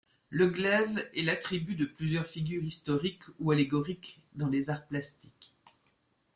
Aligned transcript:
Le 0.31 0.47
glaive 0.49 1.07
est 1.15 1.21
l'attribut 1.21 1.75
de 1.75 1.85
plusieurs 1.85 2.25
figures 2.25 2.63
historiques 2.63 3.21
ou 3.37 3.51
allégoriques 3.51 4.19
dans 4.33 4.47
les 4.49 4.71
arts 4.71 4.87
plastiques. 4.87 5.53